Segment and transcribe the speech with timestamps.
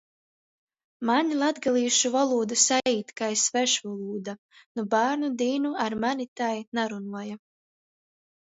[1.09, 4.35] Maņ latgalīšu volūda saīt kai svešvolūda,
[4.79, 7.39] nu bārnu dīnu ar mani tai narunuoja.